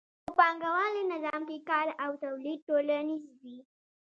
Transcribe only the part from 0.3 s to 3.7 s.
پانګوالي نظام کې کار او تولید ټولنیز وي